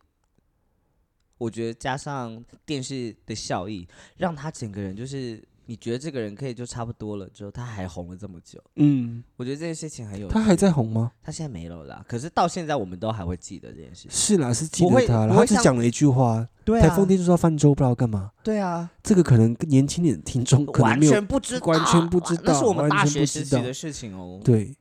[1.38, 3.88] 我觉得加上电视的效益，
[4.18, 10.34] 让他整个人就是你觉得这个人可以就差不多了，之后他还红了这么久，嗯，我觉得这件事情很有趣。
[10.34, 11.12] 他还在红吗？
[11.22, 14.10] 他现在没了啦，可是到现在我们都还会记得这件事情。
[14.10, 15.34] 是啦，是记得他了。
[15.34, 18.30] 他只讲了一句话：对台风天就是要泛舟，不知道干嘛。
[18.42, 24.40] 对啊，这个可能年轻点的听众可能完全不知道，完全不知那是道我们大学时期的事情哦。
[24.44, 24.74] 对。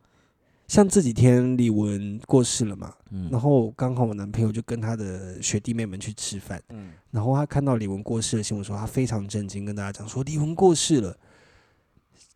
[0.68, 11.16] 像这几天李玟过世了嘛，嗯然后刚好我男朋友就跟他的学弟妹们去吃饭，嗯，然后他看到李玟过世的新闻，说他非常震惊，跟大家讲说李玟过世了。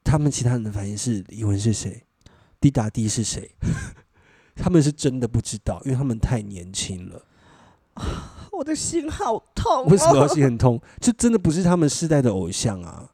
[0.03, 2.01] 他们其他人的反应是李玟是谁，
[2.61, 3.51] 滴答滴是谁？
[4.55, 7.25] 他们是真的不知道，因为他们太年轻了。
[8.53, 10.81] 我的心好痛、为什么要心很痛？
[11.01, 13.11] 这真的不是他们世代的偶像啊！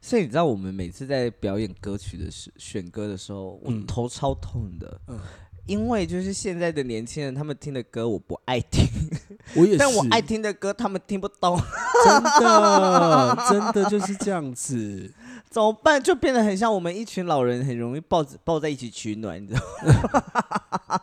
[0.00, 5.18] 所以你知道，我们每次在表演歌曲的时选歌的时候，我嗯头超痛的，嗯
[5.66, 8.84] 因为就是现在的年轻人，他们听的歌我不爱听，
[9.54, 11.56] 我也是，但我爱听的歌他们听不懂，
[12.04, 15.12] 真的，真的就是这样子。
[15.50, 16.02] 怎么办？
[16.02, 21.02] 就变得很像我们一群老人，很容易抱着抱在一起取暖，你知道吗？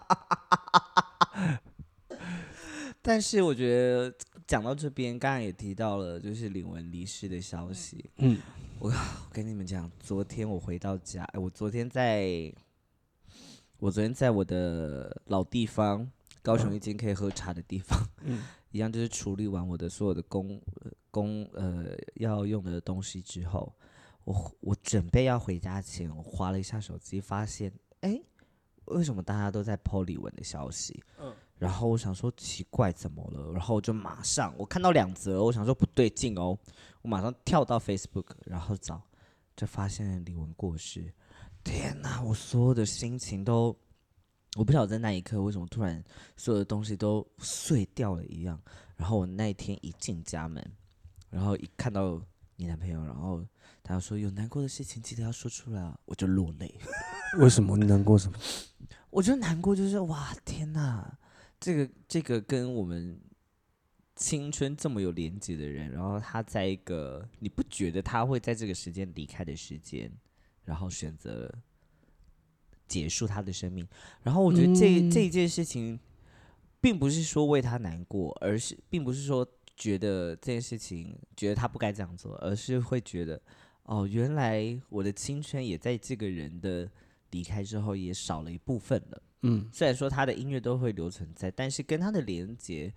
[3.02, 4.14] 但是我觉得
[4.48, 8.10] 讲到这边，刚刚也提到了，就是李玟离世的消息。
[8.16, 8.40] 嗯，
[8.80, 8.90] 我
[9.30, 12.54] 跟你们讲，昨天我回到家，哎，我昨天在，
[13.78, 16.10] 我昨天在我的老地方，
[16.42, 20.62] 高雄一间可以喝茶的地方，嗯 一样就是处理完我的所有的工
[21.12, 23.74] 工呃要用的东西之后，
[24.24, 28.18] 我我准备要回家前，我划了一下手机，发现，哎，
[28.86, 31.04] 为什么大家都在 po 李玟的消息？
[31.20, 33.52] 嗯然后我想说奇怪怎么了？
[33.52, 36.58] 然后我就马上我看到两则，我想说不对劲哦，
[37.02, 39.02] 我马上跳到 Facebook，然后找，
[39.56, 41.13] 就发现李玟过世。
[41.63, 43.76] 天哪，我所有的心情都，
[44.56, 46.02] 我不晓得在那一刻为什么突然
[46.36, 48.62] 所有的东西都碎掉了一样。
[48.96, 50.63] 然后我那一天一进家门，
[51.30, 52.22] 然后一看到
[52.56, 53.46] 你男朋友，然后
[53.84, 56.80] 他说有难过的事情记得要说出来啊，我就落泪。
[57.39, 58.38] 为什么你难过什么？
[59.10, 61.17] 我觉得难过就是哇，天哪，
[61.60, 63.20] 这个这个跟我们
[64.15, 70.12] 青春这么有连接的人，然后他在一个你不觉得他会在这个时间离开的时间，
[70.65, 71.52] 然后选择
[72.88, 73.88] 结束他的生命，
[74.24, 76.00] 然后我觉得这、嗯这一件事情，
[76.80, 83.41] 并不是说为他难过，而是并不是说觉得这件事情觉得他不该这样做，而是会觉得
[83.84, 86.89] 哦，原来我的青春也在这个人的
[87.32, 89.22] 离开之后也少了一部分了。
[89.43, 92.93] 嗯，虽然说他的音乐都会留存在，但是跟他的连接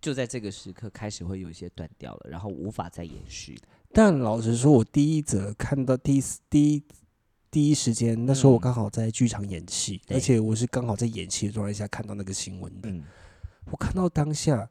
[0.00, 3.56] 就在这个时刻开始会有一些断掉了，然后无法再延续。
[3.92, 6.82] 但老实说，我第一则看到第一第一
[7.50, 12.90] 第一时间，那时候我嗯刚好在剧场演戏，对而且我是刚好在演戏的状态下看到那个新闻的。
[12.90, 13.04] 嗯，
[13.70, 14.68] 我看到当下，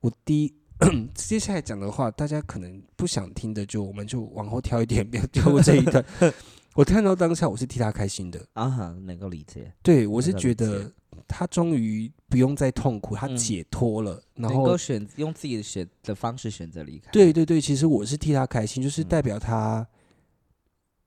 [0.00, 0.54] 我第一
[1.14, 6.04] 接下来讲的话，大家可能不想听的，就我们就往后跳一点，不要跳过这一段。
[6.76, 8.46] 我看到当下，我是替他开心的。
[8.52, 10.92] 啊哈，能够理解，对我是觉得
[11.26, 17.10] 他终于不用再痛苦，他嗯解脱了，然能后够选用自己的选的方式选择离开。
[17.10, 19.88] 对对对，其实我是替他开心，就是嗯代表他，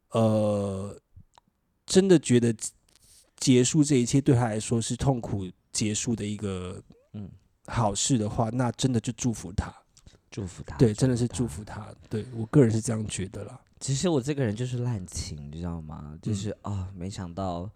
[0.10, 1.00] 呃，
[1.86, 2.54] 真的觉得
[3.38, 6.82] 结束这一切对他来说是痛苦结束的一个
[7.14, 7.30] 嗯，
[7.68, 9.72] 好事的话，那真的就祝福他。
[10.32, 10.76] 祝福他。
[10.78, 11.94] 对，真的是祝福他。
[12.10, 13.62] 对我个人是这样觉得啦。
[13.80, 16.10] 其实我这个人就是滥情，你知道吗？
[16.12, 17.70] 嗯就是啊、没想到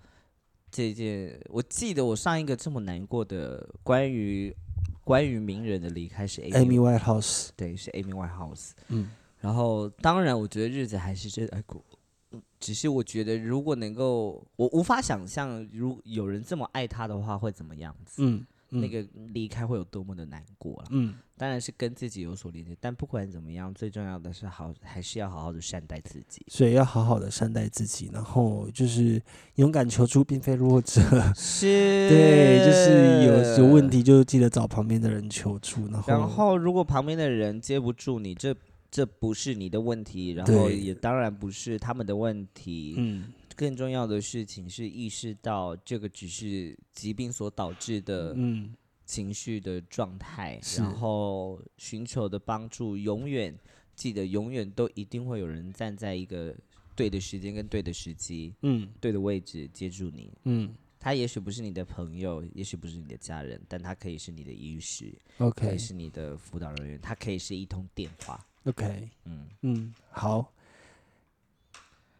[0.70, 4.56] 这件，我记得我上一个这么难过的关于
[5.04, 8.72] 关于名人的离开是 Amy Whitehouse，对，是 Amy Whitehouse。
[8.89, 11.84] 嗯然后当然，我觉得日子还是真爱过。
[12.32, 18.24] 嗯只是我觉得，如果能够，我无法想象，如有人这么爱他的话，会怎么样子？
[18.24, 18.48] 嗯，嗯
[18.80, 20.88] 那个离开会有多么的难过了。
[20.90, 26.46] 嗯，当然是跟自己有所连接，但不管怎么样，最重要的是好，还是要好好的善待自己。
[26.50, 29.22] 所以要好好的善待自己，然后就是
[29.56, 31.02] 勇敢求助，并非弱者。
[31.34, 33.84] 是，对，就是有有问。
[33.94, 38.56] 题就记得找旁边的人求助，然后然后，如果旁边的人接不住你，这
[38.90, 42.96] 这不是你的问题，然后也当然不是他们的问题。
[42.98, 48.76] 嗯更重要的事情是意识到这个只是疾病所导致的嗯。
[49.06, 50.82] 情绪的状态，是。
[50.82, 53.54] 然后寻求的帮助，永远
[53.96, 56.56] 记得，永远都一定会有人站在一个
[56.96, 58.89] 对的时间跟对的时机、嗯。
[59.02, 60.32] 对的位置接住你。
[60.46, 60.74] 嗯。
[61.00, 65.68] 他也许不是你的朋友，也许不是你的家人，但他可以是你的医师，，OK。
[65.68, 68.39] 可以是你的辅导人员，他可以是一通电话。
[68.63, 70.50] OK，嗯，嗯，好，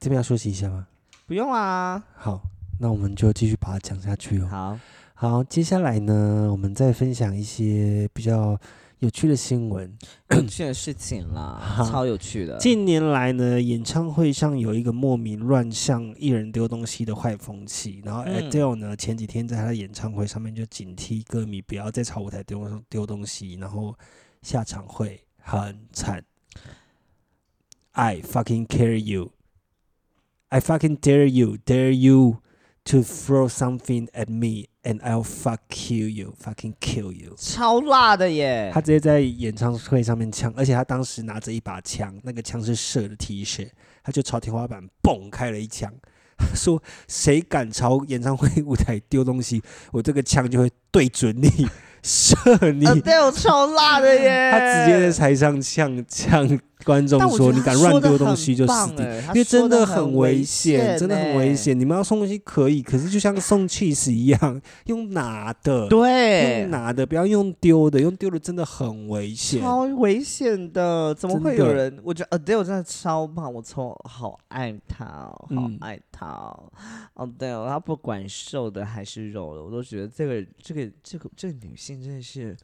[0.02, 0.86] 这边要休息一下吗？
[1.34, 2.04] 不用啊。
[2.15, 2.43] 好，
[2.80, 4.48] 那我们就继续把它讲下去哦。
[4.52, 4.80] 好，
[5.15, 8.56] 好，接下来呢，我们再分享一些比较
[9.00, 9.91] 有趣的新闻。
[10.30, 12.56] 有趣的事情啦，好超有趣的。
[12.60, 18.00] 近年来呢，演唱会上有一个莫名乱象艺人丢东西的坏风气。
[18.06, 23.98] 然后嗯 Adele 呢，前几天在他的演唱会上面就警惕歌迷不要再朝舞台丢丢东西，然后
[24.43, 26.24] 下场会很惨。
[27.93, 29.32] I fucking care you.
[30.54, 32.38] I fucking dare you, dare you
[32.86, 37.34] to throw something at me, and I'll fuck kill you, fucking kill you.
[37.36, 38.70] 超辣的耶！
[38.72, 43.68] 他直接在演唱会上面呛，而且他当时拿着一把枪，那个枪是射的 T 恤，
[44.04, 45.92] 他就朝天花板嘣开了一枪，
[46.38, 51.50] 他 说：“谁敢朝演唱会舞台丢东西，我这个枪就会对准你，
[52.04, 52.36] 射
[52.72, 52.86] 你。
[52.86, 54.52] 啊，对，我超辣的耶！
[54.52, 61.56] 他直接在台上呛呛观众说：“但我觉得他你敢乱丢东西就很死定。”因为真的很危危险，真的很危欸。
[61.56, 61.80] 险。
[61.80, 69.62] 你们要送东西可以，可是就像送 cheese 一样，用拿的，对用，拿的，不要用丢的，用丢的真的很危险。
[69.62, 72.00] 超危险的，怎么会有人？
[72.04, 76.72] 我觉得 Adele 真的超棒，我超好爱他哦，好嗯爱他哦。
[77.15, 82.56] Adele 她不管瘦的还是肉的，我都觉得这个这个这个这个女性真的是。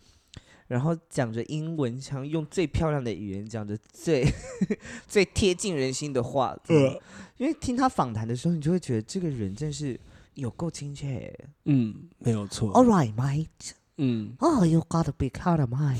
[0.70, 4.24] 然后讲着英文腔，用最漂亮的语言讲着最
[5.08, 7.02] 最贴近人心的话，呃
[7.38, 10.00] 因为听他访谈的时候，你就会觉得这个人真是
[10.36, 11.34] 有够亲切。
[11.66, 12.72] 嗯，没有错。
[12.74, 13.72] All right, mate.
[13.98, 15.98] 嗯，Oh, you gotta be kind of mine.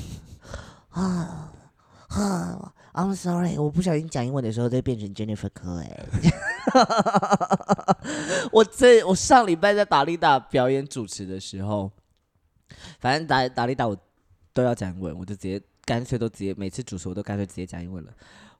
[0.90, 1.52] 啊
[2.08, 5.90] 啊，I'm sorry，我不小心讲英文的时候再变成 Jennifer Clay。
[8.52, 11.90] 我这我上礼拜在达利达表演主持的时候，
[13.00, 13.96] 反正达达利达我
[14.52, 18.12] 都要讲英文，我就直接干脆都直接每次主持我都干脆直接讲英文了。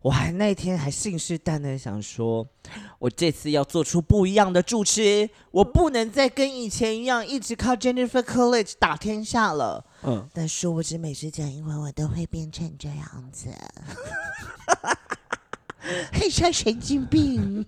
[0.02, 2.48] 我还那天还信誓旦旦想说，
[2.98, 9.84] 我这次要做出不一样的主持，我不能再跟以前一样一直靠 Jennifer College 打天下了。
[10.02, 13.50] 嗯，但殊不知每次讲英文我都会变成这样子，
[16.10, 17.66] 很像神经病，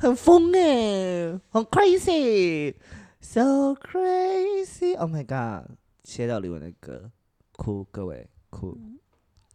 [0.00, 5.70] 很疯哎，很 crazy，so crazy，Oh my god！
[6.04, 7.10] 切到李玟的歌，
[7.56, 8.78] 哭，各位哭。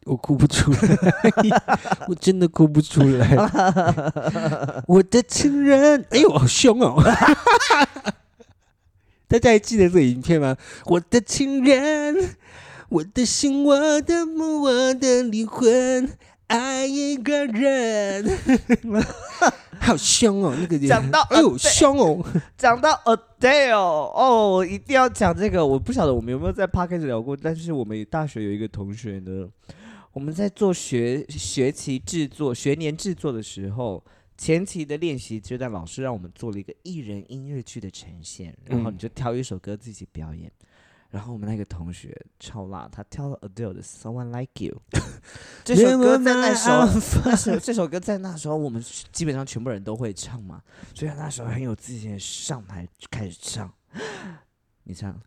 [0.06, 0.80] 我哭不出来，
[2.08, 3.36] 我真的哭不出来。
[4.88, 7.04] 我的情人，哎呦，好凶哦！
[9.28, 10.58] 大家还记得这个影片吗？
[10.86, 12.38] 我的情人，
[12.88, 16.18] 我的心，我的梦，我的灵魂，
[16.50, 18.26] 爱一个人，
[19.80, 20.56] 好凶哦！
[20.60, 22.26] 那个人讲到哎呦，凶哦！
[22.58, 25.66] 讲到 Adele，哦，我一定要讲这个。
[25.66, 29.48] 我不晓得我们有没有在 p a r k a s 聊过，但是我们大学有一个同学呢，
[30.12, 34.04] 我们在做学学期制作、学年制作的时候，
[34.36, 40.52] 前期的练习阶段，老师让我们做了一个艺人音乐剧的呈现，然后嗯你就挑一首歌自己表演。
[41.12, 44.80] 然后我们那个同学超辣，他挑了 Adele 的《Someone Like You》
[45.66, 46.88] 这首歌，在那时候，
[47.26, 50.62] 那首这首歌在那时候，我们基本上全部人都会唱嘛，
[50.94, 53.72] 所以他那时候很有自信的上台就开始唱。
[54.84, 55.20] 你唱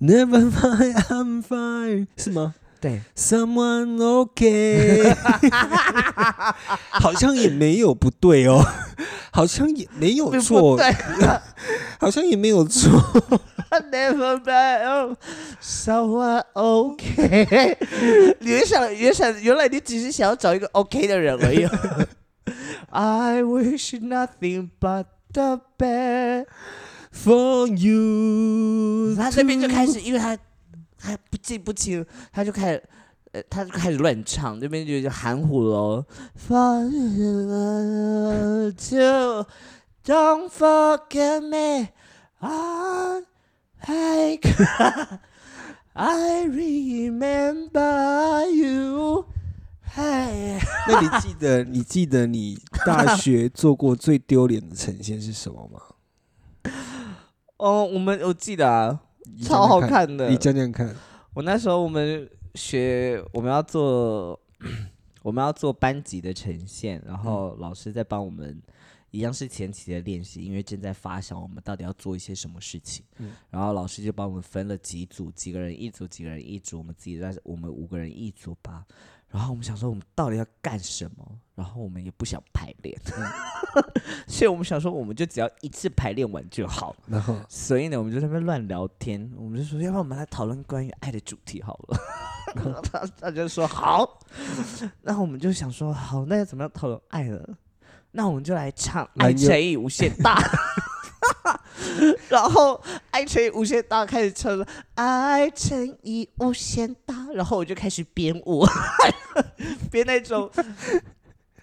[0.00, 2.54] ，Never mind, I'm fine，是吗？
[2.80, 5.14] 对，Someone OK，
[6.92, 8.62] 好像也没有不对哦，
[9.32, 10.78] 好像也没有错，
[11.98, 13.02] 好像也没有错。
[13.91, 15.15] ，Never mind,
[15.61, 17.77] someone OK。
[18.39, 21.65] 你原想，原想，原来你只是想要找一个 OK 的人而已。
[22.89, 26.47] I wish nothing but the best。
[27.13, 30.37] For you，他这边就开始，因为他
[30.97, 32.83] 他不记不清，他就开始。
[33.33, 36.05] 呃，他就开始乱唱，这边就就含糊了哦。
[36.35, 39.45] For you to
[40.03, 41.87] don't forget me,
[42.39, 43.23] I
[43.80, 44.38] I
[45.94, 47.80] I remember
[48.50, 49.26] you.
[49.94, 55.80] Hey， 那你记得你记得你大学做过最丢脸的呈现是什么吗？
[57.58, 59.00] 哦，我们我记得啊，
[59.42, 60.28] 超好看的。
[60.28, 60.94] 你讲讲看。
[61.32, 64.38] 我那时候我们学，我们要做，
[65.22, 68.60] 我们要做班级的呈现，然后老师在帮我们，
[69.16, 78.84] 一样是前期的练习，因为正在发想我们到底要做一些什么事情，嗯然后老师就帮我们分了几组，几个人一组，几个人一组，我们自己在我们五个人一组吧。
[79.28, 81.38] 然后我们想说，我们到底要干什么？
[81.54, 82.96] 然后我们也不想排练，
[84.28, 86.94] 所以我们想说，我们就只要一次排练完就好。
[87.08, 91.98] 然后所以呢，我们就在那边乱聊天，我们就说，要不然我们来讨论关于爱的主题好了。
[92.54, 94.18] 然后他他就说好，
[95.02, 97.42] 然后我们就想说，好，那要怎么样讨论爱呢？
[98.16, 100.40] 那我们就来唱 《爱乘以无限大》。
[102.28, 108.64] 然后爱乘以无限大开始唱了，爱乘以无限大，然后我就开始编舞，
[109.90, 110.50] 编那种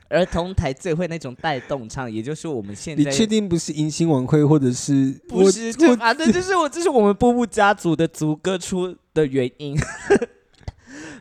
[0.09, 9.75] 儿童台最会那种带动唱，也就是我们现在你确定不是迎新晚会，或者是不是，反正就是我，这是我们波波家族的族歌出的原因。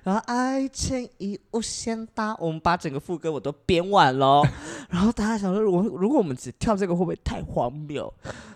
[0.02, 4.42] 然后爱乘以无限大，我们把整个副歌我都编完了。
[4.90, 8.12] 然后大家想说，如果如果我们只跳这个会不会太荒谬？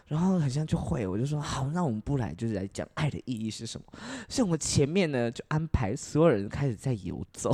[0.07, 3.87] 然后好像就会，我就说好，那我们不来，就是来讲爱的意义是什么。
[4.29, 7.53] 所以我们前面呢就安排所有人开始在游走，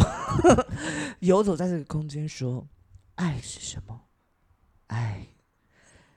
[1.21, 2.67] 游走在这个空间，说
[3.15, 4.03] 爱是什么？
[4.89, 5.29] 爱，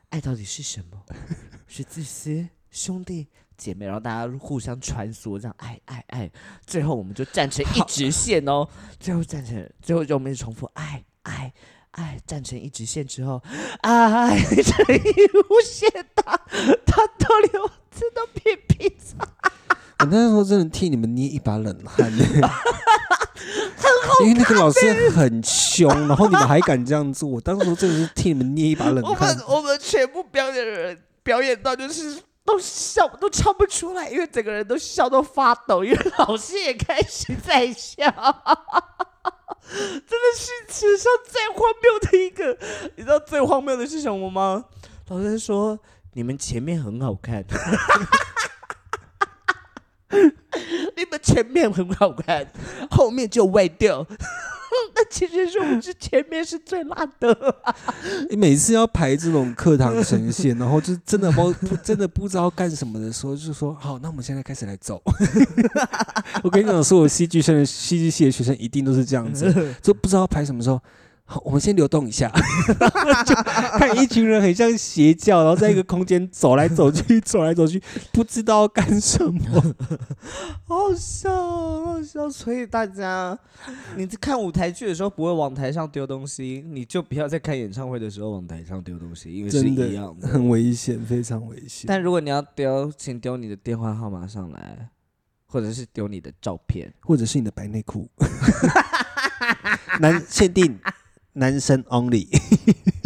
[0.10, 1.06] 爱到底是什么？
[1.68, 6.32] 是自私、兄弟、姐妹，然后大家互相穿梭，这样爱爱爱，
[6.66, 8.68] 最后我们就站成一直线哦，
[9.00, 11.54] 最后站成，最后就我们重复爱爱
[11.92, 13.42] 爱，站成一直线之后，
[13.82, 15.02] 爱乘以
[15.50, 16.40] 无限大，
[16.86, 19.26] 他都流吃到屁屁擦，
[20.00, 22.12] 我那时候真的替你们捏一把冷汗，
[24.22, 29.46] 因为那个老师很凶，然后你们还敢这样做，我当时真的是替你们捏一把冷汗我汗们。
[29.48, 32.22] 我们全部表演的人表演到就是。
[32.46, 38.06] 都笑都唱不出来，因为整个人都笑到发抖，因为老师也开始在笑，
[39.66, 42.58] 真的是史上最荒谬的一个。
[42.96, 44.66] 你知道最荒谬的是什么吗？
[45.08, 45.78] 老师说
[46.14, 47.44] 你们前面很好看，
[50.12, 52.48] 你们前面很好看，
[52.90, 54.06] 后面就歪掉。
[54.94, 57.56] 那其实是我们是前面是最烂的。
[58.30, 65.02] 你每次要排这种课堂呈现， 然后就真的不不真的不知道干什么的时候，就说好，那我们现在开始来走。
[66.44, 70.82] 我跟你讲，所有戏剧生的戏剧系的学生一定都是这样子，就不知道排什么时候。
[71.28, 72.30] 好，我们先流动一下，
[73.26, 77.82] 就看一群人很像邪教，然后在一个空间走来走去，走来走去，
[78.14, 79.76] 不知道要干什么。
[80.66, 82.30] 好 好笑哦，好好笑！
[82.30, 83.38] 所以大家，
[83.96, 90.28] 你在看舞台剧的时候不会往台上丢东西，你就不要在看演唱会的时候往台上丢东西，因为是一样的。
[90.28, 91.86] 很危险，非常危险。
[91.88, 94.90] 但如果你要丢，请丢你的电话号码上来，
[95.48, 96.94] 或者是丢你的照片。
[97.02, 98.08] 或者是你的白内裤，
[100.00, 100.80] 男限定，
[101.36, 102.28] 男生 only，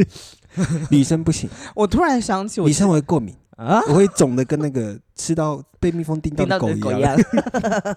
[0.90, 6.80] 女生不行，我突然想起我女生会过敏，啊，我会肿的跟那个吃到被蜜蜂叮到的狗一样。
[6.80, 7.18] 你的狗一样。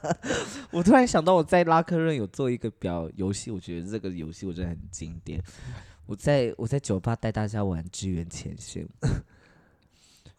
[0.72, 5.42] 我突然想到我在拉克润有做一个表游戏，我觉得这个游戏我觉得很经典。
[6.06, 8.86] 我在我在酒吧带大家玩支援前线。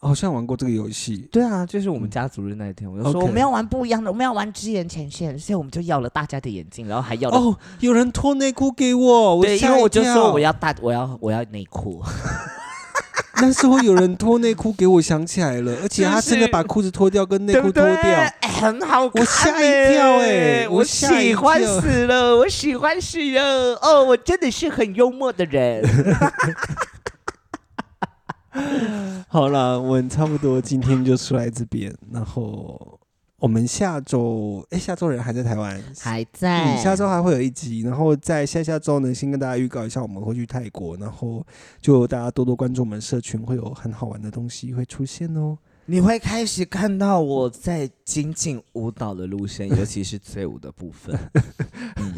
[0.07, 7.37] 好像玩过这个游戏，对啊，就是我们家族日那一天，我就说 OK 我们要玩不一样的，我们要玩支援前线，所以我们就要了大家的眼镜，然后还要了。
[7.37, 12.03] 哦，有人脱内裤给我，我对，因吓为我就说跳我要大，我要我要内裤，
[13.41, 17.83] 那时候有人脱内裤给我，想起来了，而且他真的把裤子脱掉跟内对不对？
[17.83, 23.75] 裤脱掉，哎很好看、我吓一跳哎我我吓一喜欢跳死了，我喜欢死了。
[23.81, 25.83] 哦，我真的是很幽默的人。
[29.27, 32.99] 好了，我们差不多今天就出来这边，然后
[33.39, 41.45] 我们下周，哎，下周人还在台湾，还在嗯，下周还会有一集，然后在下下周呢，先跟大家预告一下，我们会去泰国，然后
[41.81, 45.57] 就大家多多关注我们社群，会有很好玩的东西会出现哦。
[45.85, 51.13] 你会开始看到我在精进舞蹈的路线，尤其是最舞的部分。
[51.97, 52.13] 嗯，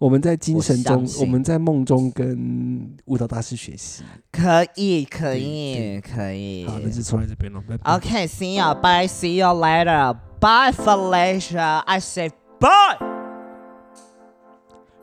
[0.00, 4.02] 我们在精神中，我我们在梦中跟舞蹈大师学习。
[4.32, 6.66] 可以，可以，可以。
[6.66, 7.98] 好，那就出来这边了，拜拜。
[7.98, 8.74] Okay, see you.
[8.80, 9.06] Bye.
[9.06, 10.16] See you later.
[10.40, 11.82] Bye, Felicia.
[11.84, 12.96] I say bye.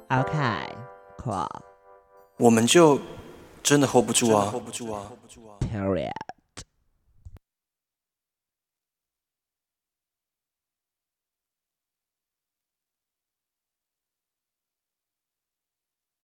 [0.10, 0.74] Okay,
[1.24, 1.48] cool.
[2.40, 3.00] 我们就
[3.62, 5.58] 真的 hold 不住啊，hold 不住啊，hold 不住啊。
[5.60, 6.10] Period.